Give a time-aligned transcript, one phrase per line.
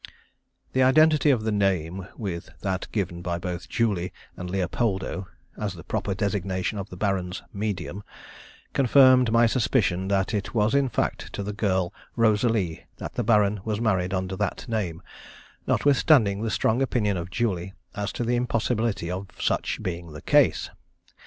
[0.73, 5.27] The identity of the name with that given by both Julie and Leopoldo,
[5.59, 8.01] as the proper designation of the Baron's "medium,"
[8.73, 13.59] confirmed my suspicion that it was in fact to the girl Rosalie that the Baron
[13.63, 15.03] was married under that name,
[15.67, 20.71] notwithstanding the strong opinion of Julie as to the impossibility of such being the case.